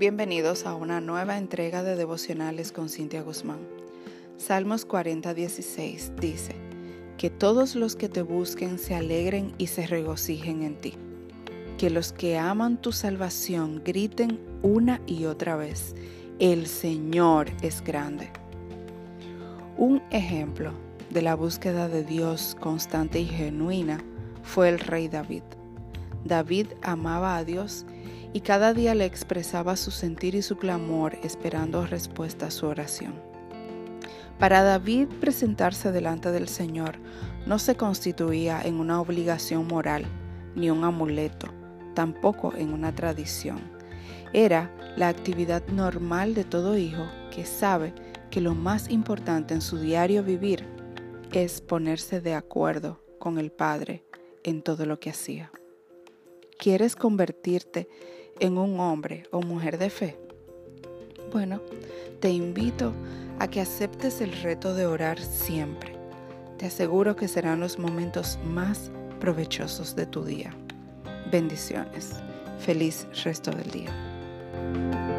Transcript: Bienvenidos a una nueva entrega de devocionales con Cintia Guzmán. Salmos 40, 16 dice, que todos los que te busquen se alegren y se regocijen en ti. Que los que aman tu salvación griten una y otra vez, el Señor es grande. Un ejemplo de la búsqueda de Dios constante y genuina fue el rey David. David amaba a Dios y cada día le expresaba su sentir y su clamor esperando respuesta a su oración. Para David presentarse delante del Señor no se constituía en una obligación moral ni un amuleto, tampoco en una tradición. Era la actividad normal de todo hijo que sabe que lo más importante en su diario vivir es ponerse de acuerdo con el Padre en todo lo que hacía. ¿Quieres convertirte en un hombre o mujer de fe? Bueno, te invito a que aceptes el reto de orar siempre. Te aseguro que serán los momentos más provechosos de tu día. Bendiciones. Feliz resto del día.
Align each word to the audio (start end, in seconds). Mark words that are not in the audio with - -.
Bienvenidos 0.00 0.64
a 0.64 0.74
una 0.74 1.02
nueva 1.02 1.36
entrega 1.36 1.82
de 1.82 1.94
devocionales 1.94 2.72
con 2.72 2.88
Cintia 2.88 3.20
Guzmán. 3.20 3.58
Salmos 4.38 4.86
40, 4.86 5.34
16 5.34 6.12
dice, 6.18 6.54
que 7.18 7.28
todos 7.28 7.74
los 7.74 7.96
que 7.96 8.08
te 8.08 8.22
busquen 8.22 8.78
se 8.78 8.94
alegren 8.94 9.52
y 9.58 9.66
se 9.66 9.86
regocijen 9.86 10.62
en 10.62 10.80
ti. 10.80 10.94
Que 11.76 11.90
los 11.90 12.14
que 12.14 12.38
aman 12.38 12.80
tu 12.80 12.92
salvación 12.92 13.82
griten 13.84 14.40
una 14.62 15.02
y 15.06 15.26
otra 15.26 15.56
vez, 15.56 15.94
el 16.38 16.66
Señor 16.66 17.50
es 17.60 17.84
grande. 17.84 18.30
Un 19.76 20.02
ejemplo 20.10 20.72
de 21.10 21.20
la 21.20 21.34
búsqueda 21.34 21.90
de 21.90 22.04
Dios 22.04 22.56
constante 22.58 23.20
y 23.20 23.26
genuina 23.26 24.02
fue 24.44 24.70
el 24.70 24.78
rey 24.78 25.08
David. 25.08 25.42
David 26.24 26.68
amaba 26.80 27.36
a 27.36 27.44
Dios 27.44 27.84
y 28.32 28.40
cada 28.40 28.74
día 28.74 28.94
le 28.94 29.04
expresaba 29.04 29.76
su 29.76 29.90
sentir 29.90 30.34
y 30.34 30.42
su 30.42 30.56
clamor 30.56 31.16
esperando 31.22 31.86
respuesta 31.86 32.46
a 32.46 32.50
su 32.50 32.66
oración. 32.66 33.14
Para 34.38 34.62
David 34.62 35.08
presentarse 35.20 35.92
delante 35.92 36.30
del 36.30 36.48
Señor 36.48 36.98
no 37.46 37.58
se 37.58 37.74
constituía 37.74 38.60
en 38.62 38.80
una 38.80 39.00
obligación 39.00 39.66
moral 39.66 40.06
ni 40.54 40.70
un 40.70 40.84
amuleto, 40.84 41.48
tampoco 41.94 42.54
en 42.56 42.72
una 42.72 42.94
tradición. 42.94 43.60
Era 44.32 44.74
la 44.96 45.08
actividad 45.08 45.66
normal 45.68 46.34
de 46.34 46.44
todo 46.44 46.78
hijo 46.78 47.06
que 47.30 47.44
sabe 47.44 47.92
que 48.30 48.40
lo 48.40 48.54
más 48.54 48.90
importante 48.90 49.54
en 49.54 49.60
su 49.60 49.78
diario 49.78 50.22
vivir 50.22 50.64
es 51.32 51.60
ponerse 51.60 52.20
de 52.20 52.34
acuerdo 52.34 53.02
con 53.18 53.38
el 53.38 53.50
Padre 53.50 54.04
en 54.42 54.62
todo 54.62 54.86
lo 54.86 54.98
que 55.00 55.10
hacía. 55.10 55.50
¿Quieres 56.60 56.94
convertirte 56.94 57.88
en 58.38 58.58
un 58.58 58.80
hombre 58.80 59.22
o 59.30 59.40
mujer 59.40 59.78
de 59.78 59.88
fe? 59.88 60.18
Bueno, 61.32 61.62
te 62.20 62.28
invito 62.28 62.92
a 63.38 63.48
que 63.48 63.62
aceptes 63.62 64.20
el 64.20 64.30
reto 64.42 64.74
de 64.74 64.84
orar 64.84 65.18
siempre. 65.18 65.96
Te 66.58 66.66
aseguro 66.66 67.16
que 67.16 67.28
serán 67.28 67.60
los 67.60 67.78
momentos 67.78 68.38
más 68.44 68.90
provechosos 69.20 69.96
de 69.96 70.04
tu 70.04 70.22
día. 70.22 70.54
Bendiciones. 71.32 72.16
Feliz 72.58 73.06
resto 73.24 73.52
del 73.52 73.70
día. 73.70 75.09